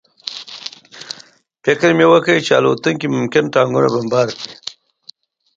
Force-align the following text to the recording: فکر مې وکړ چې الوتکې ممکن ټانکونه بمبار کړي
فکر 1.65 1.89
مې 1.97 2.05
وکړ 2.13 2.35
چې 2.45 2.51
الوتکې 2.59 3.07
ممکن 3.15 3.43
ټانکونه 3.53 3.87
بمبار 3.93 4.27
کړي 4.37 4.53